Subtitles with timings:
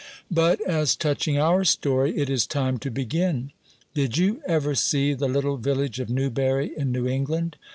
[0.31, 3.51] But, as touching our story, it is time to begin.
[3.93, 7.55] Did you ever see the little village of Newbury, in New England?